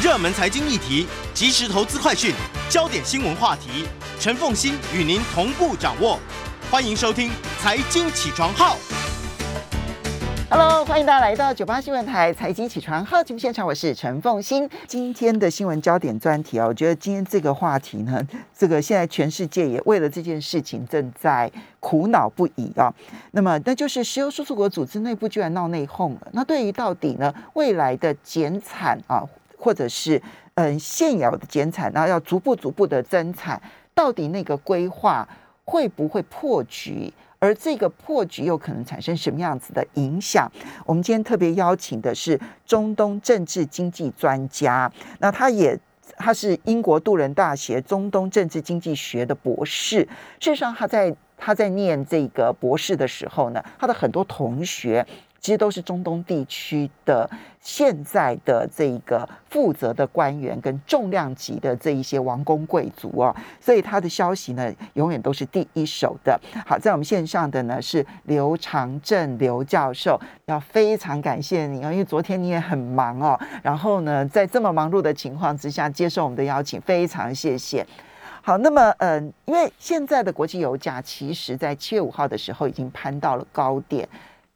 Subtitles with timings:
[0.00, 2.32] 热门财经议题、即时投资快讯、
[2.70, 3.84] 焦点新闻话题，
[4.20, 6.20] 陈凤欣与您同步掌握。
[6.70, 7.28] 欢迎收听
[7.58, 8.76] 《财经起床号》。
[10.48, 14.70] Hello，欢迎大家来到九八新闻台财经起床号节目现场，我是陈凤欣。
[14.86, 18.24] 今天的新闻焦点专题啊，我觉得今天这个话题呢，
[18.56, 22.94] 这个现在全世界也为了这件事情正在苦恼不已啊。
[23.32, 26.28] 那么，那就是石油输出国组织内部居然闹内讧了。
[26.30, 29.24] 那对于到底呢未来的减产啊，
[29.58, 30.22] 或者是
[30.54, 33.60] 嗯现有的减产，然后要逐步逐步的增产，
[33.94, 35.28] 到底那个规划
[35.64, 37.12] 会不会破局？
[37.40, 40.50] 而这个破局又可能产生什么样子的影响？
[40.84, 44.90] 我们今天特别邀请的是中东政治经济专家，
[45.20, 45.78] 那他也
[46.16, 50.00] 他是英国杜伦大学中东政治经济学的博士。
[50.40, 55.06] 事实上，他在他在念这个博士的时候呢，他的很多同学。
[55.40, 57.28] 其实都是中东地区的
[57.60, 66.38] 现在的这个负责的官员跟重量级的这一些王公贵族哦，所以他的消息呢永远都是第一手的。
[66.66, 77.86] 好，在我们线上的呢是刘长正刘教授，要非常感谢你哦，因为昨天你也很忙哦，然后呢在这么忙碌的情况之下接受我们的邀请，非常谢谢。
[78.42, 84.08] 好，那么嗯、因为现在的国际油价其实在七月五号的时候已经攀到了高点。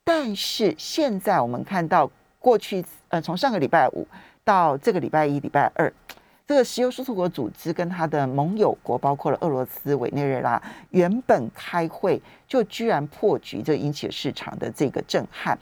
[0.05, 4.07] 但是现在我们看到，过去呃，从上个礼拜五
[4.45, 5.93] 到这个礼拜一、礼拜二，
[6.45, 15.57] 这个石油输出国组织跟它的盟友国，包括了俄罗斯、委内瑞拉，原本开会就居然破局，这引起了市场的这个震撼。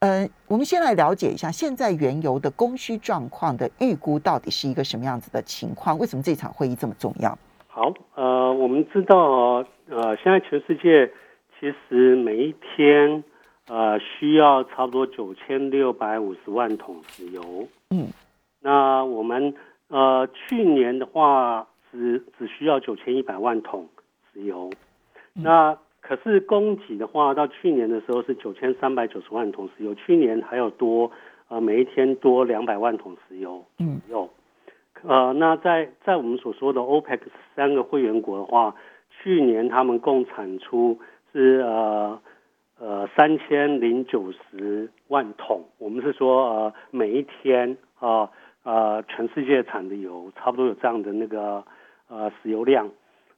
[0.00, 5.98] 呃，我们先来了解一下现在原油的供需状况的预估到底是一个什么样子的情况？
[5.98, 7.36] 为什么这场会议这么重要？
[7.66, 11.10] 好，呃，我们知道，呃，现在全世界
[11.58, 13.24] 其实每一天。
[13.68, 17.66] 呃，需要差不多九千六百五十万桶石油。
[17.90, 18.06] 嗯，
[18.60, 19.54] 那我们
[19.88, 23.88] 呃去年的话只只需要九千一百万桶
[24.32, 24.70] 石油。
[25.34, 31.10] 嗯、那可是供给的话，到去年的时候是九千三百九十万桶石油，去年还有多
[31.48, 34.30] 呃每一天多两百万桶石油左右。
[35.02, 37.18] 嗯、呃，那在在我们所说的 OPEC
[37.56, 38.76] 三个会员国的话，
[39.10, 41.00] 去年他们共产出
[41.32, 42.20] 是呃。
[42.78, 48.28] 呃，三千零九十万桶，我们是说呃，每一天啊
[48.64, 51.64] 呃，全世界产的油差不多有这样的那个
[52.08, 52.90] 呃石油量。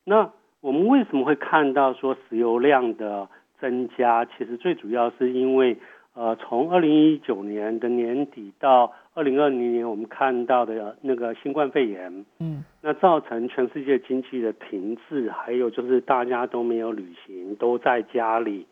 [0.05, 0.29] 那
[0.61, 3.29] 我们为什么会看到说石油量的
[3.61, 4.25] 增加？
[4.25, 5.77] 其实最主要是因为
[6.15, 18.67] 呃，从二零一九年的年底到二零二零年，我们看到的那个新冠肺炎，嗯，那造成全世界经济的停滞，还有就是大家都没有旅行，都在家里。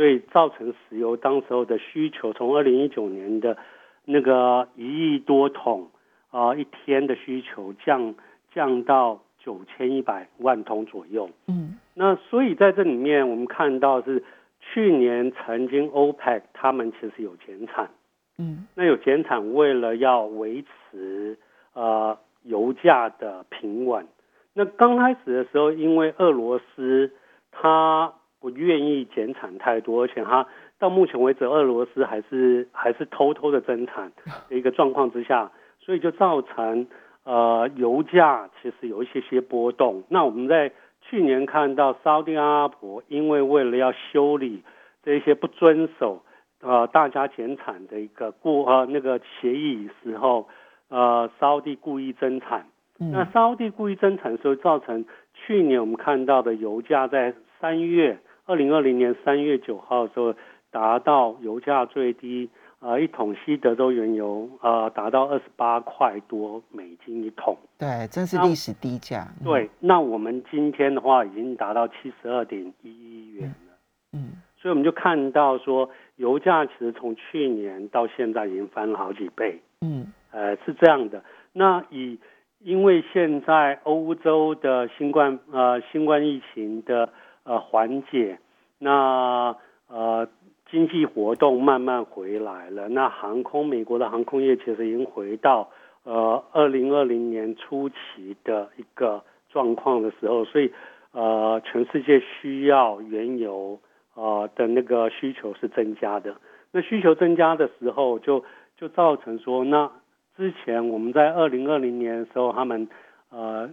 [0.00, 3.58] 所以造成石油当时候的需求，从二零一九年的
[4.06, 5.90] 那个一亿多桶
[6.30, 8.14] 啊、呃、一天的需求降
[8.50, 11.28] 降到九千一百万桶左右。
[11.48, 14.24] 嗯，那所以在这里面我们看到是
[14.58, 17.90] 去年曾经 OPEC 他们其实有减产，
[18.38, 21.36] 嗯，那有减产为了要维持
[21.74, 24.06] 呃油价的平稳。
[24.54, 27.12] 那刚开始的时候，因为俄罗斯
[27.52, 30.46] 它不愿意减产太多，而且它
[30.78, 34.10] 到目前为止，俄罗斯还是还是偷偷的增产
[34.48, 36.86] 的一个状况之下，所以就造成
[37.24, 40.02] 呃油价其实有一些些波动。
[40.08, 44.62] 那我们在去年看到沙特阿拉伯，因为为了要修理
[45.02, 46.22] 这些不遵守
[46.62, 50.48] 呃大家减产的一个过呃那个协议时候，
[50.88, 52.66] 呃沙特故意增产。
[52.98, 58.18] 嗯那沙特故意增产的时候，造成去年我们看到的油价在三月。
[58.50, 60.34] 二零二零年三月九号的时候，
[60.72, 62.50] 达到油价最低，
[62.80, 67.56] 呃，一桶西德州原油，呃，达到二十八块多美金一桶。
[67.78, 69.28] 对，真是历史低价。
[69.44, 73.78] 对，那我们今天的话已经达到七十二点一一元了。
[74.14, 79.60] 嗯，所以我们就看到说，油价其实从去年到现在已经翻了好几倍。
[79.80, 81.22] 嗯，呃，是这样的。
[81.52, 82.18] 那以
[82.58, 87.10] 因为现在欧洲的新冠呃新冠疫情的。
[87.42, 88.38] 呃，缓解，
[88.78, 89.56] 那
[89.88, 90.28] 呃，
[90.70, 92.88] 经济活动慢慢回来了。
[92.88, 95.70] 那航空，美国的航空业其实已经回到
[96.04, 100.70] 呃二零二零年初期的一个状况的时候，所以
[101.12, 103.80] 呃，全世界需要原油
[104.14, 106.36] 呃的那个需求是增加的。
[106.72, 108.44] 那需求增加的时候就，
[108.76, 109.90] 就造成说，那
[110.36, 112.88] 之前我们在二零二零年的时候，他们
[113.30, 113.70] 呃。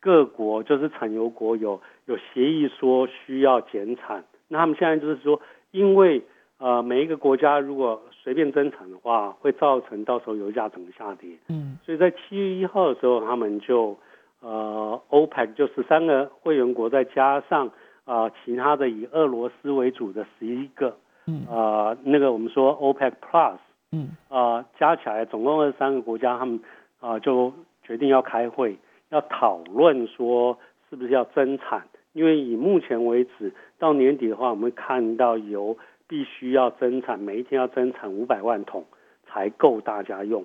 [0.00, 5.40] 各国就是产油国有有协议说需要减产，那他们现在就是说，
[5.70, 6.22] 因为
[6.58, 11.30] 呃每一个国家如果随便增产的话，会造成到时候油价整个下跌。
[11.48, 11.78] 嗯。
[11.84, 13.96] 所以在七月一号的时候，他们就
[14.40, 17.66] 呃，OPEC 就十三个会员国，再加上
[18.04, 20.96] 啊、呃其他的以俄罗斯为主的十一个，
[21.26, 21.44] 嗯。
[21.48, 23.56] 呃，那个我们说 OPEC Plus
[23.92, 24.10] 嗯。
[24.28, 26.60] 啊、加起来总共二十三个国家，他们
[27.00, 27.52] 啊、就
[27.82, 28.76] 决定要开会，
[29.10, 30.58] 要讨论说
[30.90, 31.82] 是不是要增产，
[32.12, 35.76] 因为以目前为止到年底的话，我们看到油
[36.06, 38.84] 必须要增产，每一天要增产五百万桶
[39.26, 40.44] 才够大家用。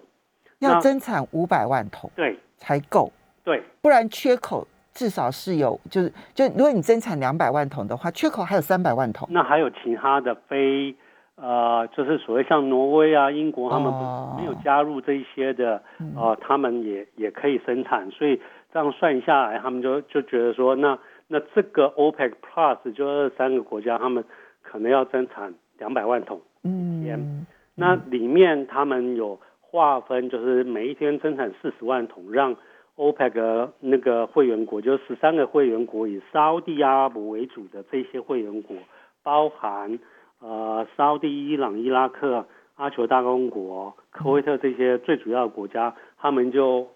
[0.60, 3.12] 要增产五百万桶对才够，
[3.44, 9.28] 对，不然缺口至少是有，就是就如果你增产两百万桶的话，缺口还有三百万桶。
[9.30, 10.96] 那还有其他的非
[11.36, 13.92] 呃，就是所谓像挪威啊、英国，他们
[14.38, 16.14] 没有加入这一些的，嗯。
[16.16, 18.40] 呃，他们也也可以生产，所以
[18.72, 20.98] 这样算下来，他们就就觉得说，那
[21.28, 24.24] 那这个 OPEC Plus 就二三个国家，他们
[24.62, 26.42] 可能要增产两百万桶。
[26.64, 27.46] 嗯
[27.76, 32.56] 那里面他们有划分，就是每一天增产四十万桶，让
[32.96, 38.78] OPEC 那个会员国，就十三个会员国以沙地阿拉伯为主的这些会员国，
[39.24, 39.98] 包含
[40.44, 42.46] 呃沙地、伊朗、伊拉克、
[42.76, 46.90] 阿酋大公国、科威特这些最主要的国家，他们就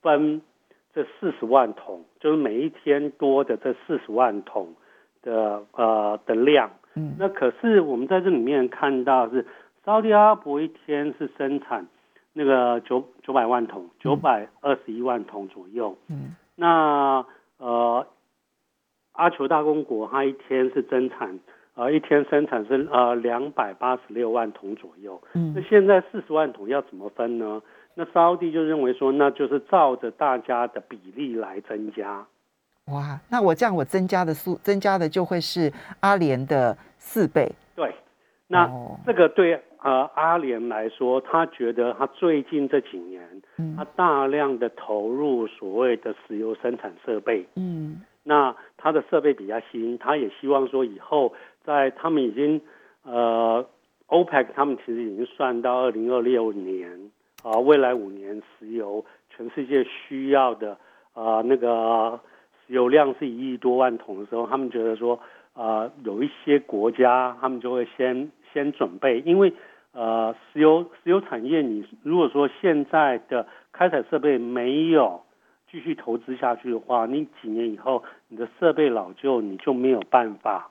[0.00, 0.40] 分
[0.94, 4.74] 这四十万桶，就是每一天多的这四十万桶
[5.20, 6.70] 的呃的量。
[6.94, 9.44] 嗯那可是我们在这里面看到是
[9.84, 11.86] 沙特阿拉伯一天是生产
[12.32, 15.96] 那个九九百万桶，九百二十一万桶左右。
[16.08, 17.26] 嗯那
[17.58, 18.06] 呃，
[19.12, 21.40] 阿酋大公国它一天是增产
[21.74, 25.20] 呃一天生产是呃两百八十六万桶左右。
[25.34, 27.60] 嗯那嗯现在四十万桶要怎么分呢？
[27.94, 32.26] 那沙地就认为说，那就是照着大家的比例来增加。
[32.86, 37.50] 哇，那我这样我增加的数增加的就会是阿联的四倍。
[37.74, 37.94] 对，
[38.48, 43.22] 那哦这个对呃阿联来说，他觉得他最近这几年，
[43.58, 51.32] 嗯他大量的投入所谓的石油生产设备，嗯那他的设备比较新，他也希望说以后
[51.64, 52.60] 在他们已经
[53.02, 53.66] 呃
[54.08, 57.10] OPEC 他们其实已经算到二零二六年
[57.42, 60.78] 啊、未来五年石油全世界需要的
[61.14, 62.20] 呃那个
[62.66, 65.20] 石油量是一亿多万桶的时候，他们觉得说
[65.52, 69.52] 啊有一些国家他们就会先先准备，因为
[69.92, 75.22] 呃石油石油产业你如果说现在的开采设备没有
[75.70, 80.70] 继续投资下去的话，你几年以后你的设备老旧，你就没有办法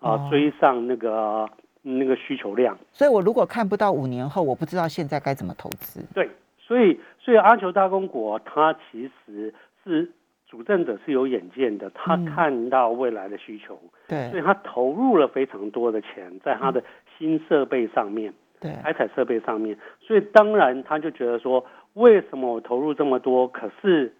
[0.00, 1.48] 啊、哦追上那个
[1.82, 2.76] 那个需求量。
[2.92, 6.04] 所以我如果看不到五年后，我不知道现在该怎么投资。
[6.12, 9.54] 对，所以所以阿球大公国它其实
[9.84, 10.10] 是
[10.48, 16.82] 主政者是有眼见的，他嗯看到未来的需求，对所以他投入了非常多的钱在他的
[17.16, 18.32] 新设备上面。
[18.60, 21.64] 对，开采设备上面，所以当然他就觉得说，
[21.94, 24.14] 为什么我投入这么多，可是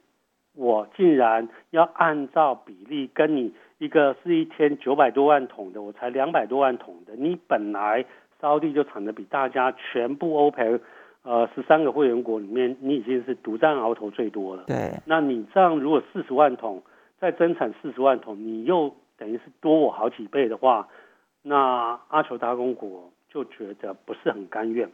[0.54, 8.04] 我竟然要按照比例跟你一个是一天九百多万桶的，我才两百多万桶的，你本来
[8.40, 10.80] 烧地就产的比大家全部 OPEC
[11.22, 14.64] 呃十三个会员国里面，你已经是独占鳌头最多了。
[14.66, 16.82] 对那你这样如果四十万桶
[17.18, 20.88] 再增产四十万桶，你又等于是多我好几倍的话，
[21.42, 24.90] 那阿酋大公国就觉得不是很甘愿，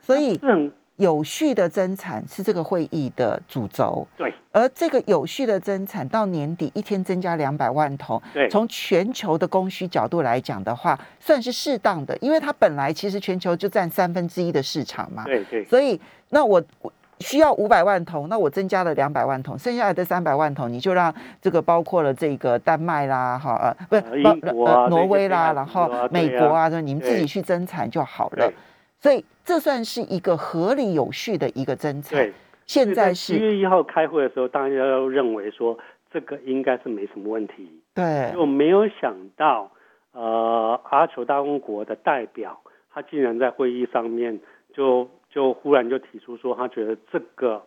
[0.00, 4.32] 所以是很有序的增产是这个会议的主轴，对。
[4.52, 8.48] 而这个有序的增产到年底一天增加两百万桶，对。
[8.48, 15.64] 从全球的供需角度来讲的话，算是适当的，因为它本来其实全球就占三分之一的市场嘛，对对。
[15.66, 28.50] 所以那我我需要五百万桶，那我增加了两百万桶，剩下来的三百万桶你就让这个包括了这个丹麦啦，哈呃不呃是包英国啊呃挪威啦，然后美国啊，就你们自己去增产就好了。
[28.98, 32.18] 所以这算是一个合理有序的一个增产。
[32.18, 32.32] 对。
[32.66, 35.78] 现在是七月一号开会的时候，大家都认为说
[36.10, 39.70] 这个应该是没什么问题，对就没有想到，
[40.10, 42.60] 呃，阿酋大公国的代表
[42.90, 44.40] 他竟然在会议上面
[44.74, 47.62] 就就忽然就提出说，他觉得这个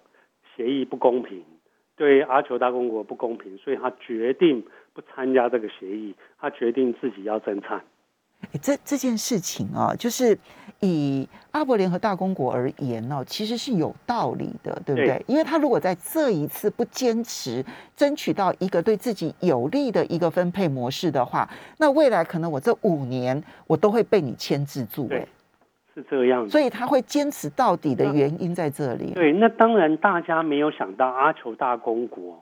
[0.53, 1.45] 协议不公平，
[1.95, 4.61] 对阿酋大公国不公平，所以他决定
[4.93, 7.81] 不参加这个协议，他决定自己要增产。
[8.51, 10.37] 诶这这件事情啊，就是
[10.79, 15.07] 以阿伯联合大公国而言呢、其实是有道理的，对不对？
[15.07, 17.63] 对因为他如果在这一次不坚持
[17.95, 25.27] 争取到一个对自己有利的一个分配模式的话，那未来可能我这五年我都会被你牵制住、对诶
[25.93, 26.49] 是这样的。
[26.49, 29.11] 所以他会坚持到底的原因在这里。
[29.13, 32.41] 对，那当然大家没有想到阿酋大公国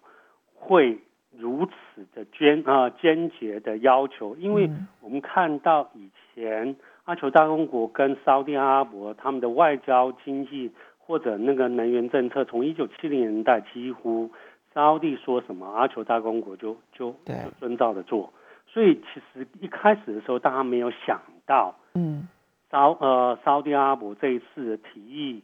[0.54, 1.00] 会
[1.38, 6.76] 如此的坚啊坚决的要求，因为嗯我们看到以前
[7.06, 14.30] 阿酋大公国跟沙地阿拉伯他们的外交、经济或者那个能源政策，从一九七零年代几乎
[14.74, 18.34] 沙地说什么，阿酋大公国就就就遵照着做。
[18.68, 22.28] 所以其实一开始的时候，大家没有想到，嗯，
[22.70, 25.42] 沙呃沙地阿拉伯这一次的提议，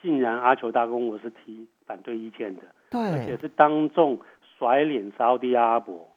[0.00, 4.18] 竟然阿酋大公国是提反对意见的，对，而且是当众
[4.62, 6.08] 甩脸沙地阿拉伯，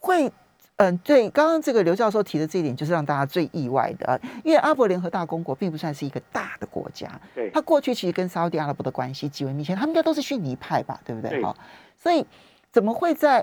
[0.00, 0.32] 会。
[0.78, 11.42] 嗯，对，刚刚这个刘教授提的这一点，就是让大家最意外的，因为阿伯联合大公国并不算是一个大的国家，对，他过去其实跟沙特阿拉伯的关系极为密切，他们应该都是逊尼派吧，对不对？
[11.42, 11.56] 好，
[11.96, 12.22] 所以
[12.70, 13.42] 怎么会在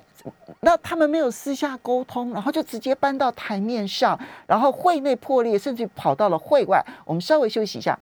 [0.60, 6.86] 那他们没有私下沟通，然后就直接搬到台面上，然后会内破裂，甚至跑到了会外？
[7.04, 7.98] 我们稍微休息一下。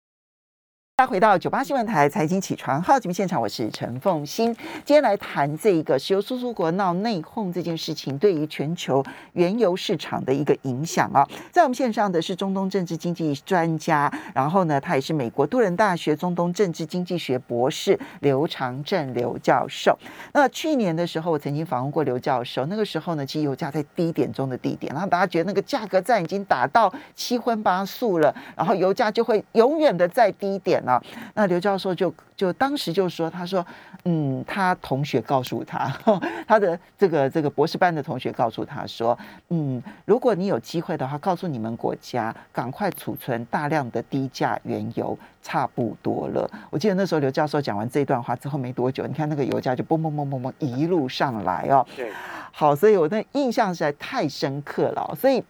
[0.99, 4.51] 大家回到九八新闻台财经起床号节目现场，我是陈凤欣。
[4.83, 11.23] 今天来谈这个石油输出国闹内讧这件事情对于全球原油市场的一个影响啊。
[11.51, 19.95] 在我们线上的是中东政治经济专家，然后呢，他也是美国杜伦大学中东政治经济学博士刘长正刘教授。
[20.33, 30.83] 那去年的时候，我曾经访问过刘教授，那个时候呢，其实油价在低点中的低点，然后大家觉得那个价格战已经打到七荤八素了，然后油价就会永远的在低点。
[30.87, 30.99] 那
[31.35, 33.63] 那刘教授就就当时就说，他说，
[34.05, 35.87] 嗯，他同学告诉他，
[36.47, 39.15] 他的这个这个博士班的同学告诉他说，
[39.49, 46.49] 嗯，如果你有机会的话，告诉你们国家赶快储存大量的低价原油，差不多了。
[46.69, 51.85] 我记得那时候刘教授讲完这段话之后没多久，你看那个油价就嘣嘣嘣嘣嘣一路上来哦。
[51.95, 52.09] 对，
[52.51, 55.43] 好，所以我的印象实在太深刻了，所以。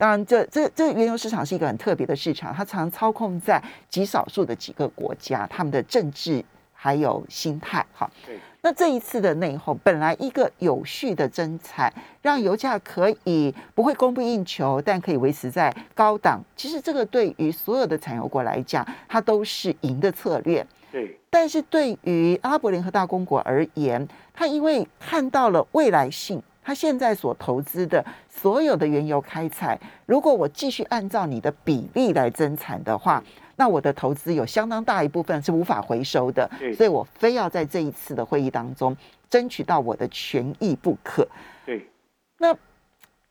[0.00, 6.42] 当然，这这这原油市场是一个很特别的市场，它常操控在极少数的几个国家，他们的政治
[6.72, 7.84] 还有心态。
[7.92, 8.10] 哈，
[8.62, 11.92] 那这一次的内讧，本来一个有序的增产，
[12.22, 16.40] 让油价可以不会供不应求，但可以维持在高档。
[16.56, 20.66] 其实这个对于所有的产油国来讲，它都是赢的策略。
[20.90, 21.14] 对。
[21.28, 26.42] 但是对于阿拉伯联合大公国而言，它因为看到了未来性。
[26.62, 33.22] 他现在所投资的所有的原油开采，如果我继续按照你的比例来增产的话，
[33.56, 36.48] 那我的投资有相当大一部分是无法回收的。
[36.74, 38.96] 所以我非要在这一次的会议当中
[39.28, 41.26] 争取到我的权益不可。
[41.64, 41.86] 对，
[42.38, 42.54] 那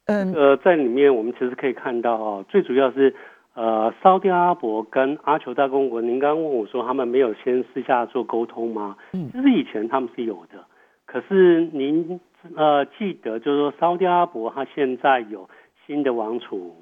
[0.06, 3.16] 嗯呃，在里面我们其实可以看到哦，最主要是
[3.54, 8.98] 呃，沙特阿拉伯跟阿酋大公国，您刚刚问我说他们没有先私下做沟通吗？
[9.14, 10.66] 嗯，其实以前他们是有的，
[11.06, 12.20] 可是您。
[12.56, 15.50] 呃，记得就是说，沙特阿拉伯他现在有
[15.86, 16.76] 新的王储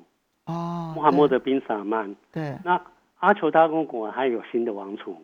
[0.46, 2.16] 哦，穆罕默德宾萨曼。
[2.32, 2.82] 对，那
[3.20, 5.18] 阿酋大公国还有新的王储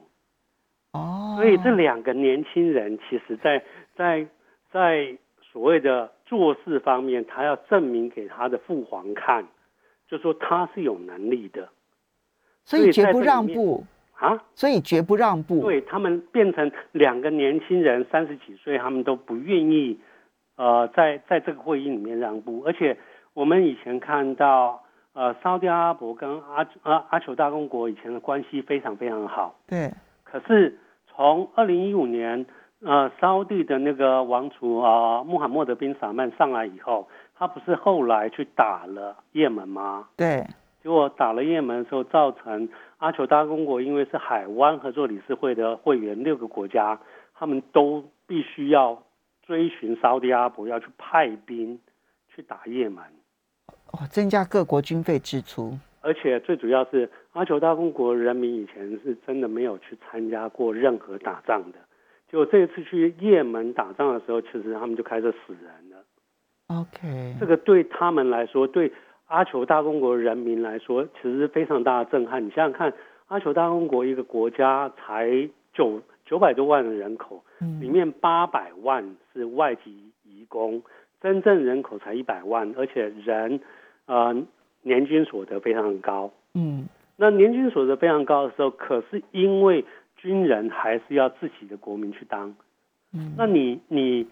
[0.93, 3.63] 哦，所以这两个年轻人，其实在
[3.95, 4.27] 在
[4.71, 9.45] 在所谓的做事方面，他要证明给他的父皇看，
[10.07, 11.69] 就说他是有能力的，
[12.65, 13.83] 所以绝不让步。
[14.15, 15.63] 啊，所以绝不让步。
[15.63, 19.99] 对他们变成两个年轻人，三十几岁，他们都不愿意，
[20.55, 22.63] 呃，在在这个会议里面让步。
[22.65, 22.97] 而且
[23.33, 24.83] 我们以前看到，
[25.13, 29.55] 呃，沙特阿拉伯跟阿阿阿酋大公国以前的关系非常非常好。
[29.67, 29.91] 对。
[30.23, 32.45] 可是从二零一五年，
[32.81, 40.07] 呃，沙特的那个王储啊，穆罕默德宾萨曼上来以后，他不是后来去打了也门吗？
[40.17, 40.45] 对。
[40.81, 42.67] 结果打了也门的时候，造成
[42.97, 46.99] 阿酋大公国因为是海湾合作理事会的会员，六个国家
[47.33, 49.01] 他们都必须要
[49.45, 51.79] 追寻沙特阿拉伯，要去派兵
[52.33, 53.03] 去打也门，
[53.91, 55.77] 哦，增加各国军费支出。
[56.01, 61.77] 而且最主要是阿酋大公国人民以前是真的没有去参加过任何打仗的，
[62.29, 66.03] 结果这一次去也门打仗的时候，其实他们就开始死人了。
[66.67, 68.91] OK，这个对他们来说，对。
[69.27, 72.45] 阿酋大公国人民来说，其实是非常大的震撼。
[72.45, 72.93] 你想想看，
[73.27, 77.43] 阿酋大公国一个国家才九九百多万的人口，
[77.79, 80.81] 里面八百万是外籍移工，
[81.21, 83.59] 真正人口才一百万，而且人
[84.05, 84.35] 呃
[84.81, 86.31] 年均所得非常高。
[86.53, 86.87] 嗯，
[87.17, 89.85] 那年均所得非常高的时候，可是因为
[90.17, 92.55] 军人还是要自己的国民去当。
[93.13, 94.27] 嗯，那你你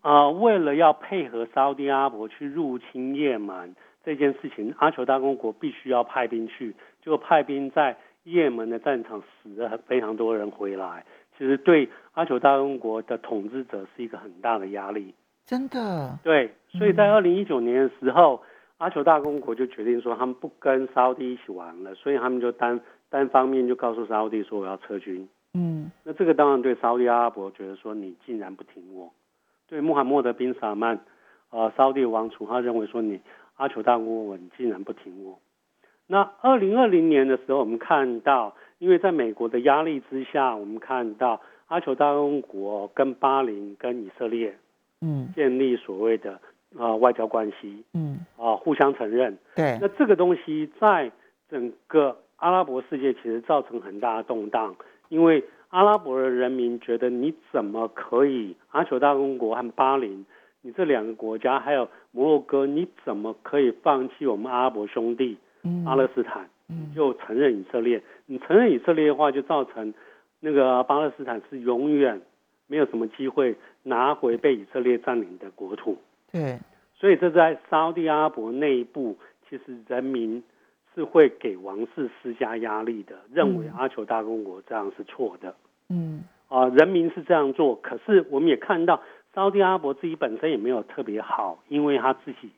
[0.00, 3.74] 啊，为了要配合沙特阿拉伯去入侵也门。
[4.06, 15.14] 这件事情，阿酋大公国必须要派兵去，就派兵在也门的战场死了非常多人回来，其实对阿酋大公国的统治者是一个很大的压力。
[15.44, 16.18] 真的？
[16.22, 18.42] 对，所以在二零一九年的时候，
[18.78, 25.28] 阿酋大公国就决定说，他们不跟沙特一起玩了，所以他们就单单方面就告诉沙特说我要撤军。
[25.54, 29.12] 嗯，那这个当然对沙特阿拉伯觉得说你竟然不听我，
[29.68, 31.00] 对穆罕默德宾萨曼，
[31.50, 33.20] 呃，沙特王储他认为说你。
[33.56, 35.38] 阿酋大公国，你竟然不听我，
[36.08, 44.54] 那二零二零年的时候，我们看到，因为在美国的压力之下，我们看到阿酋大公国跟巴林跟以色列
[45.00, 45.32] 嗯。
[45.34, 46.38] 建立所谓的
[46.76, 49.38] 呃外交关系嗯，啊、互相承认。
[49.56, 49.78] 对。
[49.80, 51.10] 那，这个东西在
[51.48, 54.76] 整个阿拉伯世界其实造成很大的动荡，
[55.08, 60.26] 因为阿拉伯的人民觉得你怎么可以阿酋大公国和巴林，
[60.60, 65.82] 你这两个国家还有摩洛哥，你怎么可以放弃我们阿拉伯兄弟嗯。
[65.86, 66.50] 巴勒斯坦，嗯
[66.94, 68.02] 就承认以色列？
[68.26, 69.92] 你承认以色列的话，就造成
[70.40, 72.20] 那个巴勒斯坦是永远
[72.66, 75.98] 没有什么机会拿回被以色列占领的国土。
[76.32, 76.58] 对，
[76.94, 79.16] 所以这在沙地阿拉伯内部，
[79.48, 80.42] 其实人民
[80.94, 85.54] 是会给王室施加压力的，认为嗯阿酋大公国这样是错的
[85.90, 87.74] 嗯啊、人民是这样做。
[87.76, 89.02] 可是我们也看到，
[89.34, 92.50] 沙地阿拉伯自己本身也没有特别好，因为他自己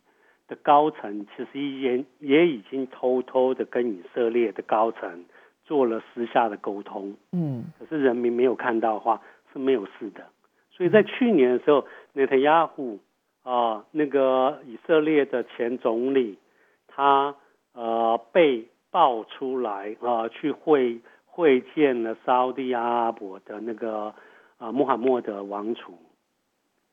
[0.49, 5.25] 的高层其实也也已经偷偷的跟以色列的高层
[5.65, 7.17] 做了私下的沟通。
[7.33, 9.21] 嗯可是人民没有看到的话
[9.53, 10.25] 是没有事的。
[10.71, 12.99] 所以在去年的时候，内塔亚胡
[13.43, 16.39] 啊，那个以色列的前总理，
[16.87, 17.35] 他
[17.73, 24.15] 呃被爆出来啊，去会会见了沙地阿拉伯的那个
[24.59, 25.95] 啊穆罕默德王储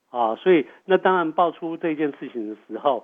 [0.10, 3.04] 啊，所以那当然爆出这件事情的时候，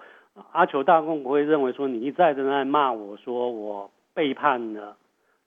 [0.52, 4.96] 阿球大公国会认为说你一再的在骂我说我背叛了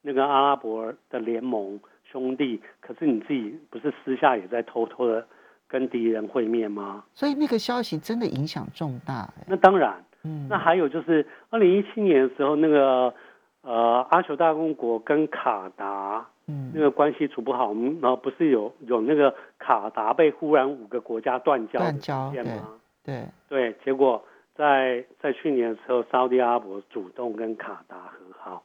[0.01, 5.25] 那个阿拉伯的联盟兄弟，可是你自己不是私下也在偷偷的
[5.67, 7.03] 跟敌人会面吗？
[7.13, 13.13] 所以那个消息真的影响重大，哎那当然，嗯，那还有就是二零一七年的时候，那个
[13.61, 16.71] 呃阿球大公国跟卡达嗯。
[16.75, 22.69] 那个关系处不好，我们然后不是有有那个卡达被忽然五个国家断交断交件吗？
[23.03, 24.23] 对，对，结果
[24.55, 28.63] 在在去年的时候，沙特阿拉伯主动跟卡达和好。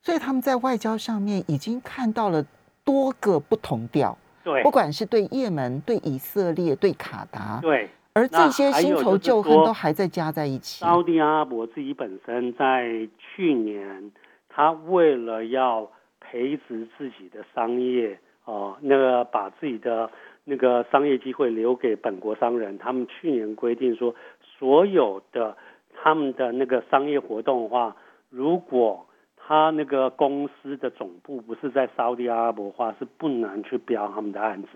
[0.00, 2.44] 所以他们在外交上面已经看到了
[2.84, 10.84] 多个不同调，对不管是对也门、对以色列、对卡达，对，而这些新仇旧恨都还在加在一起。
[10.84, 14.10] 沙特阿拉伯自己本身在去年，
[14.48, 15.88] 他为了要
[16.20, 20.10] 培植自己的商业哦、那个把自己的
[20.42, 24.12] 那个商业机会留给本国商人，他们去年规定说，
[24.62, 25.56] 所有的
[25.92, 27.96] 他们的那个商业活动的话，
[28.30, 29.04] 如果
[29.36, 34.68] 他那个公司的总部不是在沙特阿拉伯的话，是不能去标他们的案子。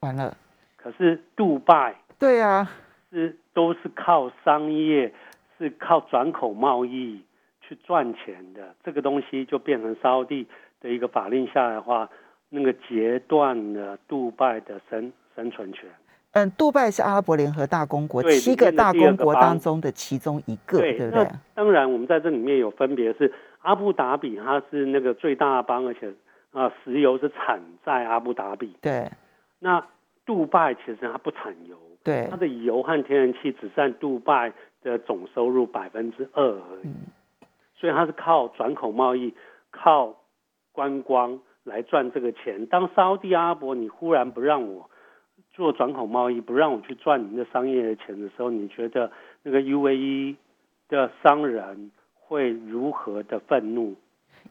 [0.00, 0.36] 完了，
[0.76, 2.70] 可是杜拜对啊，
[3.10, 5.10] 是都是靠商业，
[5.56, 7.24] 是靠转口贸易
[7.62, 10.46] 去赚钱的，这个东西就变成沙地
[10.82, 12.10] 的一个法令下来的话，
[12.50, 15.88] 那个截断了杜拜的生生存权。
[16.32, 21.40] 嗯，杜拜是阿拉伯联合大公国对七个大公国当中的其中一个，对不对那？
[21.54, 26.12] 当然我们在这里面有分别是阿布达比，它是那个最大邦，而且
[26.52, 28.76] 啊、石油是产在阿布达比。
[28.80, 29.10] 对
[29.58, 29.86] 那
[30.24, 36.94] 杜拜其实它不产油，对它的油和天然气只占杜拜的总收入百分之二而已，嗯
[37.74, 39.34] 所以它是靠转口贸易、
[39.72, 40.16] 靠
[40.70, 42.64] 观光来赚这个钱。
[42.66, 44.88] 当沙地阿拉伯你忽然不让我
[45.52, 49.10] 做转口贸易，不让我去赚你的商业的钱的时候，你觉得
[49.42, 50.36] 那个 UAE
[50.88, 53.94] 的商人会如何的愤怒？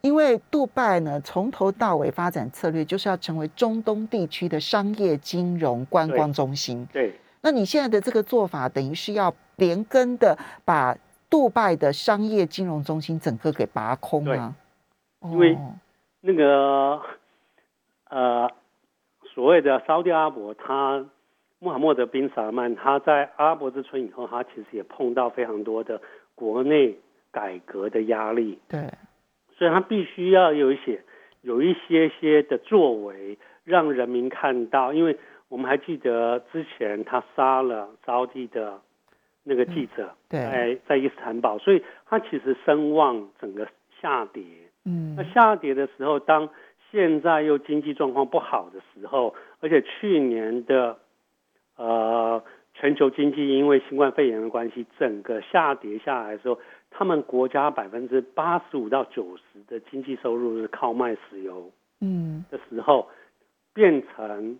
[0.02, 6.88] 因为杜拜呢，从头到尾发展策略就是要成为中东地区的商业、金融、观光中心。
[6.94, 10.96] 对那你现在的这个做法，等于是要连根的把
[11.30, 14.56] 杜拜的商业金融中心整个给拔空啊。
[15.24, 15.74] 因为哦
[16.22, 17.02] 那个
[18.10, 18.50] 呃，
[19.34, 21.06] 所谓的沙特阿拉伯，他
[21.60, 26.02] 穆罕默德宾萨曼，他在阿拉伯之春以后，他其实也碰到非常多的
[26.36, 26.98] 国内
[27.32, 28.92] 改革的压力，对，
[29.58, 31.02] 所以他必须要有一些
[31.42, 34.92] 有一些些的作为，让人民看到。
[34.92, 35.18] 因为
[35.48, 38.82] 我们还记得之前他杀了沙地的
[39.44, 43.68] 那个记者，对，在在伊斯坦堡，所以他其实声望整个
[44.02, 44.44] 下跌。
[44.84, 46.50] 嗯那，下跌的时候，当
[46.92, 50.98] 现在又经济状况不好的时候，而且去年的
[51.78, 63.08] 呃全球经济因为新冠肺炎的关系，整个下跌下来的时候，他们国家百分之八十五到九十的经济收入是靠卖石油嗯，的时候，
[63.74, 64.60] 变成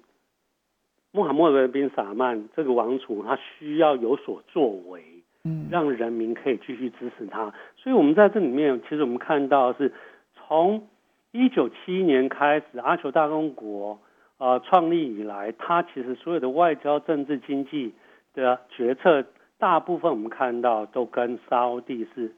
[1.12, 5.04] 穆罕默德宾萨曼这个王储，他需要有所作为。
[5.44, 7.52] 嗯，让人民可以继续支持他。
[7.76, 9.92] 所以，我们在这里面，其实我们看到的是
[10.36, 10.88] 从
[11.32, 14.00] 一九七一年开始，阿酋大公国
[14.38, 17.94] 呃创立以来，它其实所有的外交、政治、经济
[18.34, 19.26] 的决策，
[19.58, 22.34] 大部分我们看到都跟沙地是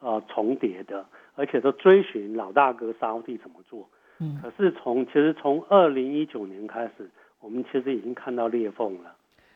[0.00, 3.88] 呃重叠的，而且都追寻老大哥沙地怎么做。
[4.18, 9.14] 嗯可是从其实从二零一九年开始，我们其实已经看到裂缝了。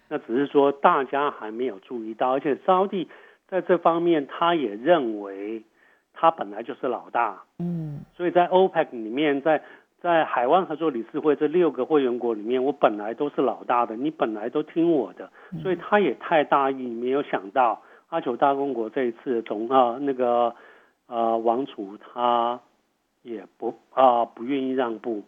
[0.08, 3.08] 那只是说大家还没有注意到，而且沙地
[3.46, 5.62] 在这方面他也认为
[6.20, 8.04] 他本来就是老大，嗯。
[8.14, 9.62] 所以在 OPEC 里面，在
[10.02, 15.30] 在海湾合作理事会这六个会员国里面，我本来都是老大的，你本来都听我的，
[15.62, 17.80] 所以他也太大意，没有想到
[18.10, 20.54] 阿九大公国这一次总啊那个
[21.06, 22.60] 呃王储他
[23.22, 25.22] 也不啊、不愿意让步。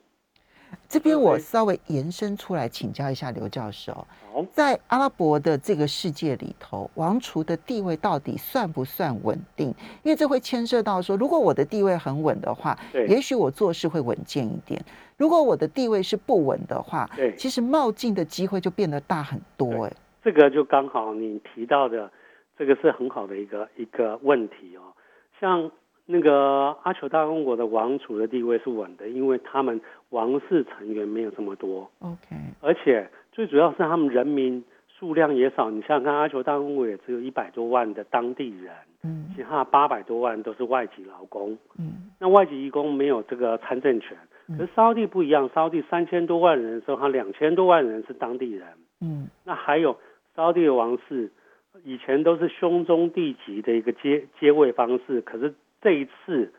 [0.88, 3.92] 这边我稍微延伸出来请教一下刘教授，
[4.32, 9.68] 好，在阿拉伯的这个世界里头，王储的地位到底算不算稳定？
[10.02, 14.80] 因为这会牵涉到说，如果我的地位很稳的话，对也许我做事会稳健一点；
[15.16, 19.92] 如果我的地位是不稳的话，对其实冒进的机会就变得大很多、对哎，
[20.24, 22.10] 这个就刚好你提到的，
[22.58, 24.92] 这个是很好的一个一个问题哦。
[25.40, 25.70] 像
[26.06, 35.70] 那个阿酋大公国的王储的地位是稳的，因为他们王室成员没有这么多，OK，而且最主要是他们人民数量也少。
[35.70, 41.56] 你想想看，阿酋大公国也只有一百多万的当地人，嗯其他八百多万都是外籍劳工。
[41.78, 44.16] 嗯那外籍移工没有这个参政权，
[44.48, 48.66] 嗯可是沙地不一样，沙地三千多万人的时候，他两千多万人是当地人。
[49.00, 49.96] 嗯那还有
[50.36, 51.30] 沙地的王室，
[51.84, 55.52] 以前都是兄终弟及的一个接接位方式，可是
[55.82, 56.52] 这一次，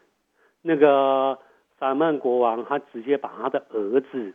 [0.62, 1.40] 那个
[1.80, 4.34] 萨曼国王他直接把他的儿子，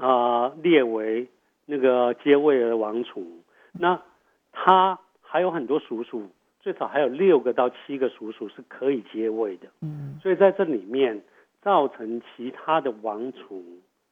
[0.00, 1.28] 啊、列为
[1.66, 3.24] 那个接位的王储，
[3.72, 4.02] 那
[4.50, 6.28] 他还有很多叔叔，
[6.60, 10.18] 最少还有六个到七个叔叔是可以接位的，嗯。
[10.22, 11.22] 所以在这里面
[11.60, 13.62] 造成其他的王储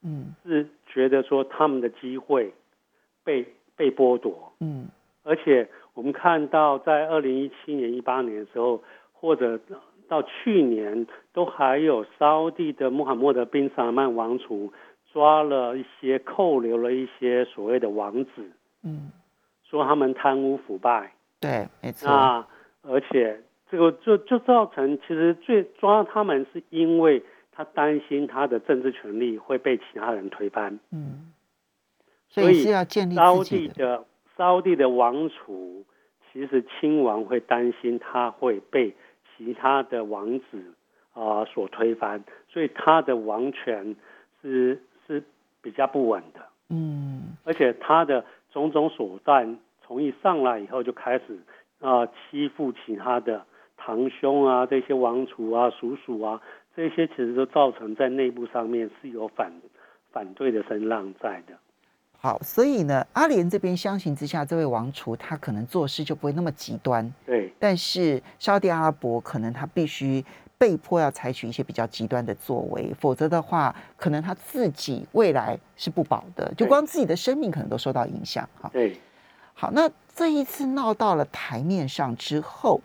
[0.03, 0.35] 嗯。
[0.45, 2.53] 是觉得说他们的机会
[3.25, 4.88] 被被剥夺，嗯。
[5.25, 8.83] 而且我们看到在二零一七年、一八年的时候，
[9.26, 9.58] 或者
[10.06, 14.72] 到去年，都还有沙地的穆罕默德宾萨曼王储
[15.12, 18.48] 抓了一些、扣留了一些所谓的王子，
[18.84, 19.10] 嗯，
[19.68, 21.12] 说他们贪污腐败。
[21.40, 22.46] 对，没错，那
[22.82, 30.78] 而且这个就就造成，其实最抓他们是因为他担心他的政治权利会被其他人推翻。
[30.92, 31.32] 嗯，
[32.28, 34.04] 所所以以是要建立沙自己的，地的
[34.36, 35.84] 沙地的王储，
[36.32, 38.94] 其实亲王会担心他会被
[39.37, 40.75] 其他的王子
[41.12, 43.96] 啊、所推翻，所以他的王权
[44.42, 45.22] 是是
[45.62, 47.37] 比较不稳的，嗯。
[47.44, 51.38] 而且他的种种手段从一上来以后就开始
[51.81, 53.44] 啊、欺负其他的
[53.77, 56.40] 堂兄啊这些王储啊叔叔啊
[56.75, 59.53] 这些，其实都造成在内部上面是有反
[60.11, 61.55] 反对的声浪在的。
[62.18, 70.24] 好，所以呢，阿联这边相形之下，这位王储他可能做事就不会那么极端，对但是沙地阿拉伯可能他必须
[70.59, 78.48] 被迫要采取一些比较极端的作为，否则的话，可能他自己未来是不保的，就光自己的生命可能都受到影响。
[78.61, 78.98] 哈，对。
[79.52, 82.81] 好，那这一次闹到了台面上之后，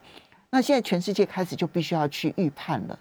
[0.52, 3.00] 那现在全世界开始就必须要去预判了。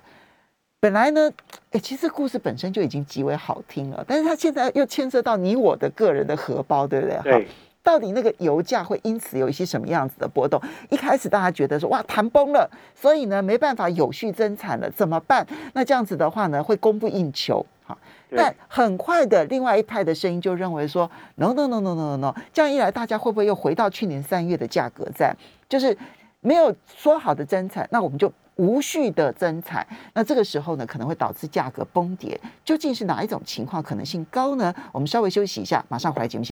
[0.83, 1.31] 本来呢，
[1.73, 7.17] 哎，其实故事本身就已经极为好听了，但是它现在又牵涉到你我的个人的荷包，对不对？
[7.19, 7.47] 哈对，
[7.83, 10.59] 到底那个油价会因此有一些什么样子的波动？
[10.89, 15.47] 一开始大家觉得说哇谈崩了，所以呢没办法有序增产了，怎么办？
[15.75, 17.95] 那这样子的话呢会供不应求，哈。
[18.35, 25.37] 但很快的，另外一派的声音就认为说，no no no no no no，这样一来，大家会不会又回到去年三月的价格战？
[25.69, 25.95] 就是
[26.41, 32.39] 没有说好的增产，那我们就无序的增产，那这个时候呢，可能会导致价格崩跌。
[32.63, 34.75] 究竟是哪一种情况可能性高呢？
[34.93, 36.51] 我们稍微休息一下，马上回来节目现。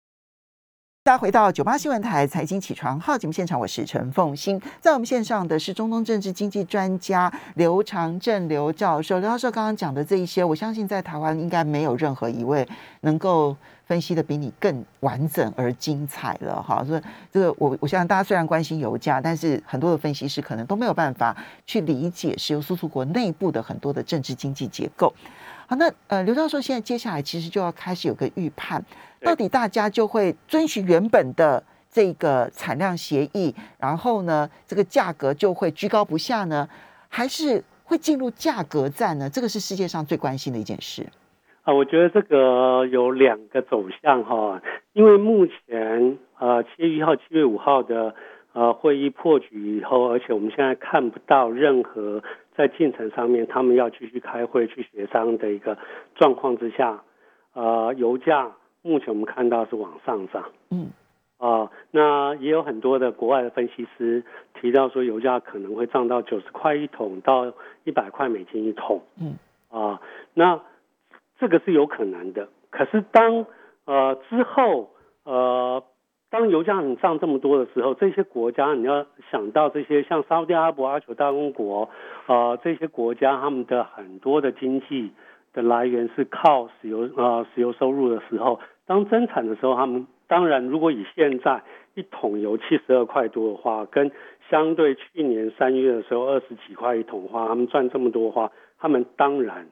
[1.04, 9.18] 大家回到九八新闻台财经起床号节目现场，我是陈凤欣，在我们线上的是中东政治经济专家刘长正刘教授。
[9.18, 12.66] 刘教授刚刚讲的这一些，我相信在台湾应该没有任何一位
[13.02, 13.56] 能够
[13.88, 16.84] 分析的比你更完整而精彩了哈。
[16.84, 25.12] 所以这个我我相信大家虽然关心油价，但是很多的分析师可能都没有办法去理解石油输出国内部的很多的政治经济结构。
[25.66, 28.82] 好，那呃，刘教授现在接下来其实就要开始有个预判，
[29.20, 36.68] 到底大家就会遵循原本的这个产量协议，然后呢，这个价格就会居高不下呢，
[37.08, 39.28] 还是会进入价格战呢？
[39.28, 41.06] 这个是世界上最关心的一件事。
[41.68, 44.62] 啊，我觉得这个有两个走向哈，
[44.94, 48.14] 因为目前呃七月一号、七月五号的
[48.54, 52.22] 呃会议破局以后，而且我们现在看不到任何
[52.56, 55.76] 在进程上面他们要继续开会去协商的一个
[56.14, 57.02] 状况之下，
[57.52, 58.50] 呃，油价
[58.80, 60.44] 目前我们看到是往上涨。
[60.70, 60.88] 嗯
[61.36, 64.24] 啊、那也有很多的国外的分析师
[64.58, 67.52] 提到说，油价可能会涨到九十块一桶到
[67.84, 69.02] 一百块美金一桶。
[69.20, 69.36] 嗯，
[69.68, 70.00] 啊，
[70.32, 70.58] 那
[71.38, 72.48] 这个是有可能的。
[72.70, 73.46] 可是当
[73.86, 74.90] 呃之后
[75.24, 75.82] 呃
[76.30, 81.88] 当油价很涨这么多的时候，这些国家你要想到这些像沙特阿拉伯、阿酋大公国，
[82.26, 85.12] 呃这些国家他们的很多的经济
[85.54, 91.62] 的来源是靠石油呃石油收入的时候，当增产的时候，他们当然如果以现在
[91.94, 94.12] 一桶油七十二块多的话，跟
[94.50, 99.66] 相对去年三月的时候二十几块一桶的话，他们赚这么多的话，他们当然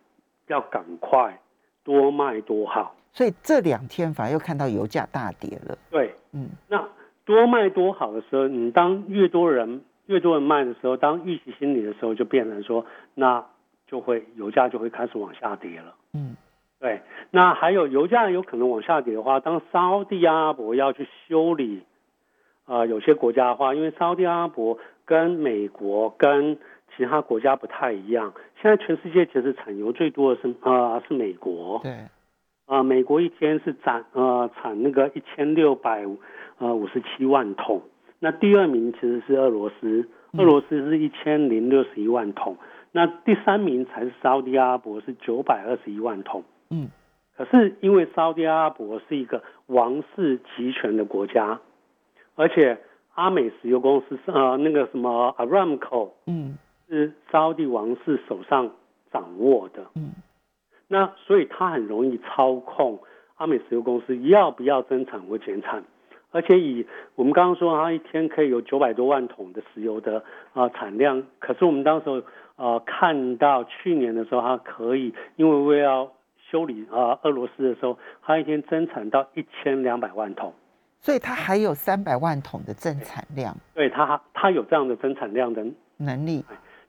[0.49, 1.39] 要赶快
[1.87, 2.97] 多卖多好。
[3.13, 5.79] 所以这两天反而又看到油价大跌了。
[5.91, 6.87] 对，嗯，那
[7.25, 13.43] 多卖多好的时候，你当越多人越多人卖的时候，当预期心理的时候，就变成说，那
[13.87, 15.95] 就会油价就会开始往下跌了。
[16.13, 16.37] 嗯，
[16.79, 21.85] 对，那还有油价有可能往下跌的话，当沙地阿拉伯要去修理，
[22.67, 26.59] 啊、有些国家的话，因为沙地阿拉伯跟美国跟
[26.97, 31.79] 其他国家不太一样，现在全世界其实产油最多的是啊、是美国。
[31.83, 31.93] 对，
[32.65, 36.07] 啊、美国一天是产呃产那个一千六百
[36.59, 37.83] 呃五十七万桶，
[38.19, 42.57] 那第二名其实是俄罗斯，俄罗斯是一千零六十一万桶，
[42.93, 46.43] 那第三名才是沙特阿拉伯是九百二十一万桶。
[46.71, 46.89] 嗯，
[47.37, 51.61] 可是因为沙特阿拉伯是一个王室集权的国家，
[52.35, 52.79] 而且
[53.15, 56.57] 阿美石油公司是呃那个什么 Aramco 嗯
[56.89, 58.71] 是沙特王室手上
[59.13, 59.85] 掌握的。
[59.95, 60.13] 嗯。
[60.89, 63.01] 那所以他很容易操控
[63.37, 65.83] 阿美石油公司要不要增产或减产，
[66.31, 70.23] 而且以我们刚刚说他一天可以有九百多万桶的石油的
[70.55, 72.23] 啊、产量，可是我们当时候
[72.55, 76.09] 呃看到去年的时候，他可以因为为了
[76.51, 80.55] 修理啊、俄罗斯的时候，他一天增产到一千两百万桶，
[81.01, 83.53] 所以它还有三百万桶的增产量。
[83.75, 86.45] 对它它有这样的增产量的能力。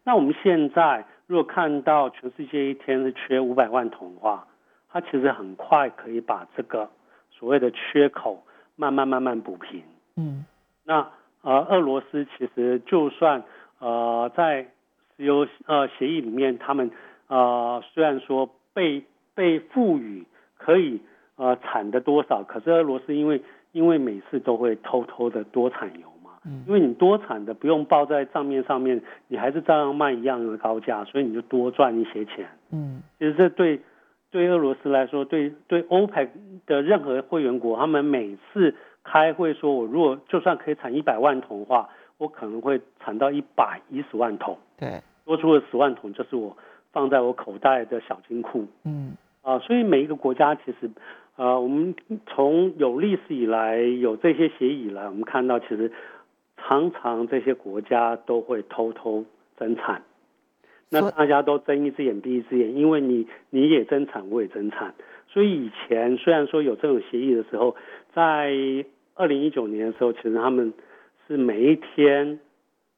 [0.07, 4.47] 那我们现在如果看到全世界一天是缺五百万桶的话，
[4.89, 6.89] 它其实很快可以把这个
[7.29, 8.41] 所谓的缺口
[8.77, 9.83] 慢慢慢慢补平。
[10.15, 10.45] 嗯
[10.85, 13.43] 那呃，俄罗斯其实就算
[13.79, 14.67] 呃在
[15.17, 16.89] 石油呃协议里面，他们
[17.27, 19.03] 呃虽然说被
[19.35, 20.25] 被赋予
[20.57, 21.01] 可以
[21.35, 23.41] 呃产的多少，可是俄罗斯因为
[23.73, 26.07] 因为每次都会偷偷的多产油
[26.67, 32.47] 因为你多产的不用报在账面上面，你还是照样卖一样的高价，所以你就多赚一些钱。
[32.71, 33.01] 嗯。
[33.19, 33.79] 其实这对
[34.29, 36.29] 对俄罗斯来说，对对 OPEC
[36.65, 46.55] 的任何会员国，他们每次开会说，我如果就算可以产一百万桶的话，我可能会产到一百一十万桶，对，多出了十万桶就是我
[46.91, 48.65] 放在我口袋的小金库。
[48.85, 49.13] 嗯。
[49.41, 49.59] 啊。
[49.59, 50.89] 所以每一个国家其实，
[51.35, 55.91] 呃，我们从有历史以来有这些协议以来，我们看到其实
[56.57, 59.23] 常常这些国家都会偷偷
[59.55, 60.03] 增产。
[60.89, 64.95] 那大家都睁一只眼闭一只眼，因为你你也增产，我也增产，
[65.27, 67.75] 所以以前虽然说有这种协议的时候，
[68.13, 68.53] 在
[69.15, 70.73] 二零一九年的时候，其实他们
[71.27, 72.39] 是每一天，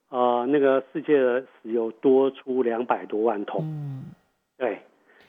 [0.09, 4.03] 呃，那个世界的石油多出两百多万桶，嗯。
[4.57, 4.79] 对，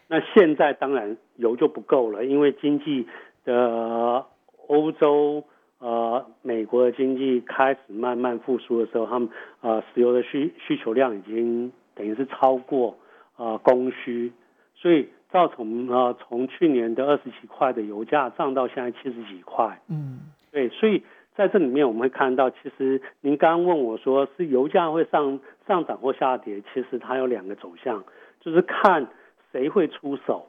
[0.08, 3.06] 那现在当然油就不够了，因为经济
[3.44, 4.26] 的
[4.66, 5.44] 欧洲、
[5.80, 9.28] 呃美国的经济开始慢慢复苏的时候，他们
[9.60, 12.96] 呃石油的需需求量已经等于是超过
[13.36, 14.32] 呃供需，
[14.74, 20.20] 所以造成呃从去年的二十几块的油价涨到现在七十几块，嗯。
[20.52, 21.02] 对，所以
[21.36, 28.02] 在这里面我们会看到，其实您刚刚问我说是油价会上上涨或下跌，其实它有两个走向，
[28.40, 29.06] 就是看
[29.52, 30.48] 谁会出手。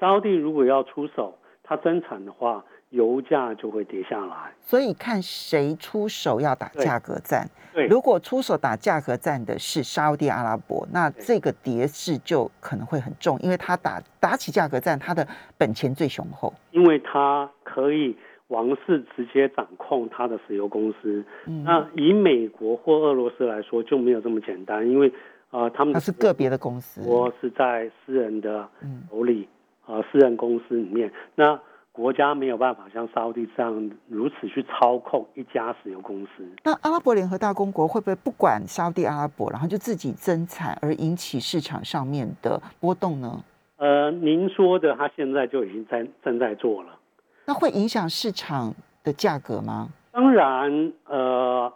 [0.00, 4.52] 沙地如果要出手，它增产的话，油价就会跌下来。
[4.60, 7.46] 所以看谁出手要打对价格战。
[7.74, 15.26] 对，如果出手打价格战的是沙地阿拉伯，那对这个跌势就可能会很重，因为他打打起价格战，他的
[15.58, 16.52] 本钱最雄厚。
[16.70, 18.14] 因为他可以
[18.48, 21.24] 王室直接掌控他的石油公司。
[21.46, 25.10] 嗯，那以美国或俄罗斯来说就没有这么简单，因为
[25.50, 27.00] 呃他们的它是个别的公司。
[27.06, 29.48] 我是在私人的嗯手里，
[29.86, 31.58] 呃，私人公司里面，那
[31.92, 36.48] 国家没有办法像沙地这样如此去操控一家石油公司。
[36.64, 43.44] 那阿拉伯联合大公国会不会不管沙地阿拉伯，然后就自己增产，而引起市场上面的波动呢？
[43.76, 46.98] 呃，您说的，他现在就已经在正在做了。
[47.44, 48.72] 那会影响市场
[49.04, 49.88] 的价格吗？
[50.12, 51.72] 当然，呃，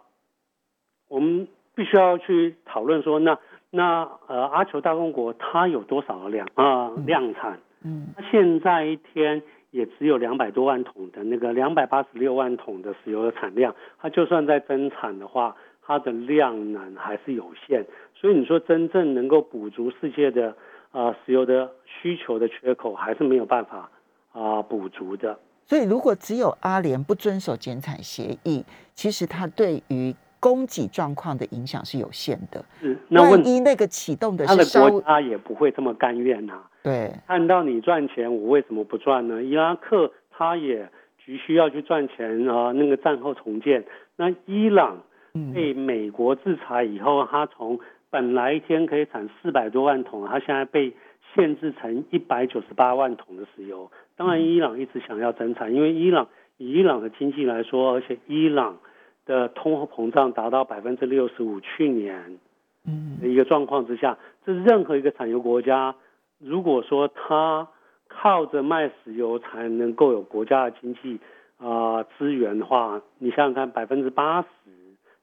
[1.08, 3.36] 我们必须要去讨论说，那
[3.70, 7.58] 那呃，阿酋大公国它有多少的量啊、嗯量产？
[7.82, 9.42] 嗯它现在一天
[9.76, 17.84] 也只有两百多万桶的那个两百八十六万桶的石油的产量，它就算在增产的话，它的量能还是有限。
[18.14, 20.56] 所以你说真正能够补足世界的
[20.92, 23.90] 啊石油的需求的缺口，还是没有办法
[24.32, 25.38] 啊补足的。
[25.66, 30.14] 所以如果只有阿联不遵守减产协议，其实它对于
[30.46, 32.64] 供给状况的影响是有限的。
[32.80, 39.42] 是，那万一那个启动的他的是国家也不会这么甘愿呐、对看到你赚钱，我为什么不赚呢？
[39.42, 40.88] 伊拉克他也
[41.24, 43.84] 急需要去赚钱啊、那个战后重建。
[44.14, 45.02] 那伊朗
[45.34, 50.94] 嗯被美国制裁以后，他从本来一天可以产四百多万桶，他现在被
[51.34, 53.90] 限制成一百九十八万桶的石油。
[54.16, 58.78] 当然，伊朗一直想要增产，因为伊朗以伊朗的经济来说，而且伊朗
[59.26, 62.38] 的通货膨胀达到百分之六十五，去年
[62.86, 63.18] 嗯。
[63.20, 65.94] 的一个状况之下，这任何一个产油国家，
[66.38, 67.68] 如果说它
[68.08, 71.20] 靠着卖石油才能够有国家的经济
[71.58, 74.48] 啊、资源的话，你想想看，百分之八十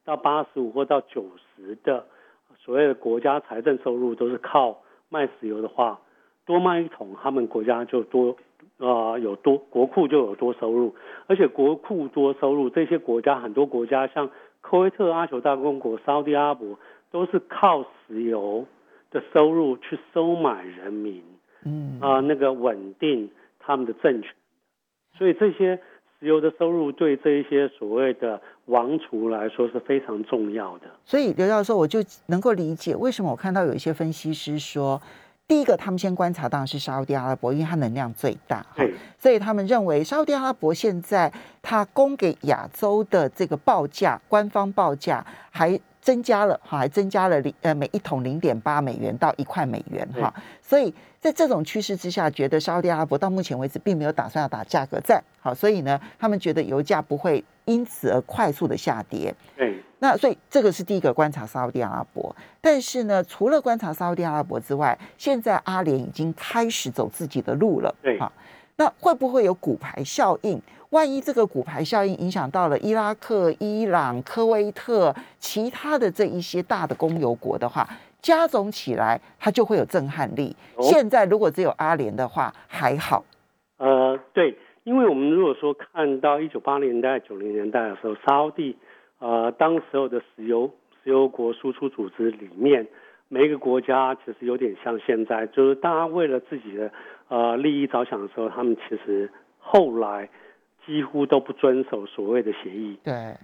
[0.03, 2.05] 到八十五或到九十的
[2.59, 5.99] 所谓的国家财政收入都是靠卖石油的话，
[6.45, 8.35] 多卖一桶，他们国家就多
[8.85, 10.93] 啊、有多国库就有多收入，
[11.27, 14.29] 而且国库多收入，这些国家很多国家像
[14.61, 16.77] 科威特、阿酋大公国、沙特阿拉伯
[17.11, 18.65] 都是靠石油
[19.11, 21.23] 的收入去收买人民
[21.65, 24.29] 嗯啊、那个稳定他们的政权，
[25.17, 25.79] 所以这些
[26.19, 30.87] 石油的收入对这一些所谓的王储来说是非常重要的。
[31.05, 35.01] 所以刘教授，我就能够理解为什么我看到有一些分析师说，
[35.47, 38.77] 第一个他们先观察当然是沙特阿拉伯，因为它能量最大，哈。
[38.77, 59.33] 对，所以他们认为沙特阿拉伯现在它供给亚洲的这个报价，官方报价还增加了哈，还增加了零呃每一桶零点八美元到一块美元哈，所以在这种趋势之下，觉得沙特阿拉伯到目前为止并没有打算要打价格战，好，所以呢，他们觉得油价不会因此而快速的下跌。
[59.55, 68.17] 对，那所以这个是第一个观察沙特阿拉伯，但是呢，除了观察沙特阿拉伯之外，现在阿联已经开始走自己的路了，对。
[68.17, 68.31] 啊，
[68.75, 70.61] 那会不会有骨牌效应？
[70.89, 77.87] 万一这个骨牌效应影响到了伊拉克、伊朗、科威特其他的这一些大的公油国的话，
[78.21, 80.55] 加总起来，它就会有震撼力。
[80.75, 80.83] 哦。
[80.83, 83.23] 现在如果只有阿联的话，还好，
[83.77, 88.75] 呃，对，因为我们如果说看到一九八零年代、九零年代的时候，沙地
[89.19, 90.69] 呃，当时候的石油
[91.03, 92.85] 石油国输出组织里面，
[93.29, 96.91] 每一个国家其实有点像现在，就是大家为了自己的
[97.29, 100.29] 呃利益着想的时候，他们其实后来
[100.85, 102.97] 几乎都不遵守所谓的协议。
[103.03, 103.37] 对，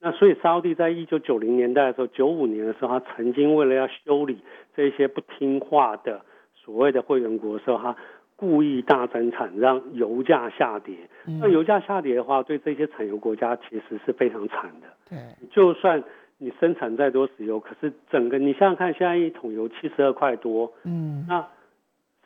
[0.00, 4.38] 那所以沙地在一九九零年代的时候，九五年的时候，他曾经为了要修理
[4.74, 6.22] 这些不听话的
[6.54, 7.96] 所谓的会员国的时候，他
[8.36, 10.94] 故意大增产，让油价下跌。
[11.24, 14.86] 那嗯，油价下跌的话，对这些产油国家其实是非常惨的。
[15.08, 15.18] 对，
[15.50, 16.04] 就算
[16.38, 21.46] 你生产再多石油，可是整个你想想看，现在一桶油七十二块多，嗯，那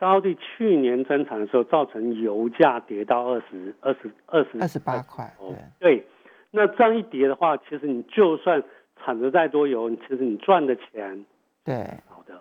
[0.01, 5.33] 沙地去年增产的时候，造成油价跌到二十二十二十二十八块，
[5.79, 6.05] 对，
[6.51, 8.63] 那这样一跌的话，其实你就算
[8.97, 11.25] 产的再多油，其实你赚的钱
[11.65, 11.87] 对。
[12.09, 12.41] 好的。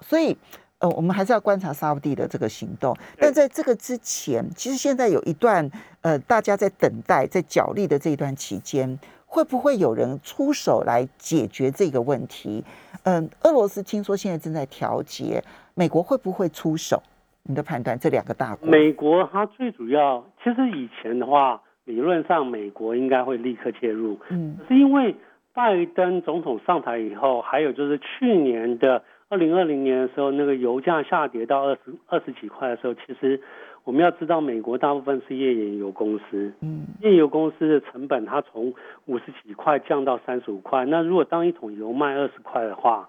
[0.00, 0.36] 所以，
[0.80, 2.96] 呃，我们还是要观察沙地的这个行动。
[3.18, 5.68] 但在这个之前，其实现在有一段，
[6.02, 12.64] 呃，大家在等待、在角力的这一段期间，会不会有人出手来解决这个问题？
[13.04, 15.42] 嗯、俄罗斯听说现在正在调节，
[15.74, 17.02] 美国会不会出手？
[17.44, 25.16] 你的判断，这两个大国，美国它最主要，其实以前的话，理论上美国应该会立刻介入，嗯是因为
[25.54, 33.40] 拜登总统上台以后，还有就是去年的二零二零年的时候，那个油价下跌到二十二十几块的时候，其实
[33.84, 36.86] 我们要知道，美国大部分是页岩油公司，嗯。
[37.00, 38.72] 页油公司的成本它从
[39.06, 43.08] 五十几块降到三十五块，那如果当一桶油卖二十块的话，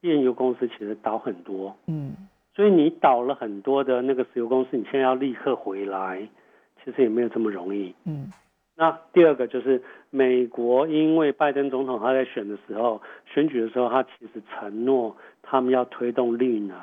[0.00, 2.14] 页油公司其实倒很多，嗯。
[2.54, 6.28] 所以你倒了很多的那个石油公司，你现在要立刻回来，
[6.84, 7.94] 其实也没有这么容易。
[8.04, 8.28] 嗯
[8.80, 16.74] 那第二个就是美国，因为拜登总统他在选的时候，选举的时候，他其实承诺他们要推动绿能，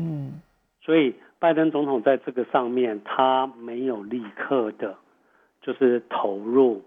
[0.00, 0.40] 嗯。
[0.82, 4.96] 所以拜登总统在这个上面他没有立刻的，
[5.62, 6.82] 就是投入，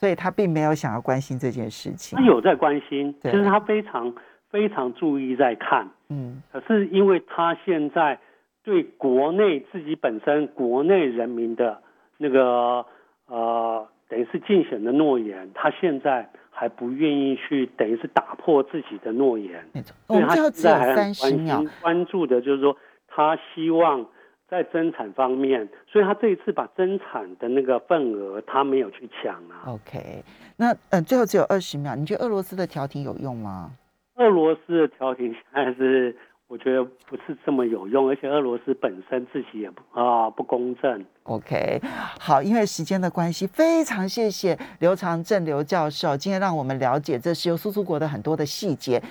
[0.00, 2.18] 所以他并没有想要关心这件事情。
[2.18, 2.24] 他。
[2.24, 4.14] 有在关心，其对实他非常
[4.48, 6.42] 非常注意在看，嗯。
[6.50, 8.18] 可是因为他现在
[8.64, 11.82] 对国内自己本身国内人民的
[12.16, 12.86] 那个
[13.26, 19.64] 呃，等于是竞选的诺言，他现在还不愿意去，等于是打破自己的诺言。
[19.72, 24.06] 没错，我们最后只有三十秒关注的就是说，他希望
[24.48, 29.64] 在增产方面，所以他这一次把增产的那个份额他没有去抢啊。
[29.66, 30.24] OK，
[30.56, 33.70] 那呃，最后只有二十秒，你觉得俄罗斯的调停有用吗？
[34.16, 36.16] 俄罗斯的调停现在是
[36.48, 41.04] 我觉得不是这么有用，而且俄罗斯本身自己也不啊不公正。
[41.24, 41.78] OK，
[42.18, 49.02] 好，因为时间的关系，非常谢谢刘长正刘教授，今天让我们了解这石油输出国的很多的细节。